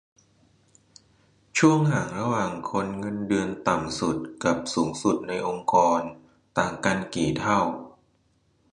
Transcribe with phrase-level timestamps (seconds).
[1.57, 6.01] ช่วงห่างระหว่างคนเงินเดือนต่ำสุดกับสูงสุดในองค์กร
[6.57, 7.61] ต่างกันกี่เท่า